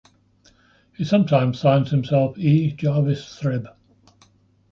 He 0.97 1.03
sometimes 1.03 1.59
signs 1.59 1.91
himself 1.91 2.35
E 2.39 2.71
Jarvis 2.71 3.39
Thribb. 3.39 3.67